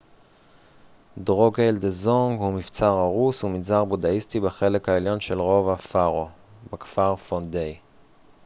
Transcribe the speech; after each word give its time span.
דרוקגייל 1.17 1.77
דזונג 1.77 2.39
הוא 2.39 2.53
מבצר 2.53 2.91
הרוס 2.93 3.43
ומנזר 3.43 3.85
בודהיסטי 3.85 4.39
בחלק 4.39 4.89
העליון 4.89 5.19
של 5.19 5.39
רובע 5.39 5.75
פארו 5.75 6.27
בכפר 6.71 7.15
פונדיי 7.15 7.77